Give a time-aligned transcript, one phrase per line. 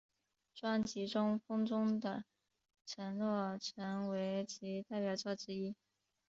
[0.55, 2.23] 专辑中风中的
[2.87, 5.75] 承诺成为其代表作之一。